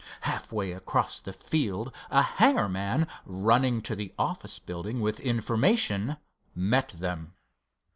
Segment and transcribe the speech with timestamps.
[0.21, 6.17] Half way across the field, a hangar man running to the office building with information,
[6.55, 7.33] met them.